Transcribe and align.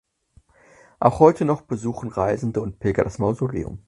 Auch 0.99 1.19
heute 1.19 1.45
noch 1.45 1.61
besuchen 1.61 2.09
Reisende 2.09 2.59
und 2.63 2.79
Pilger 2.79 3.03
das 3.03 3.19
Mausoleum. 3.19 3.77